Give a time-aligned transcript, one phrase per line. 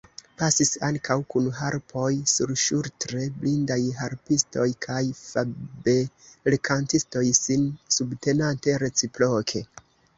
[0.41, 9.67] Pasis ankaŭ kun harpoj surŝultre blindaj harpistoj kaj fabelkantistoj, sin subtenante reciproke.